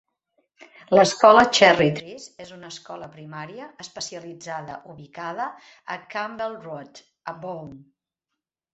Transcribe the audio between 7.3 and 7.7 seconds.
a Bow.